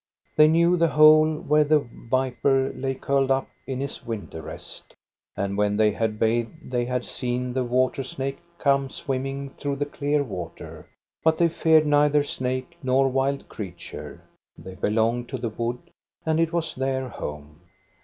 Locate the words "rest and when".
4.41-5.77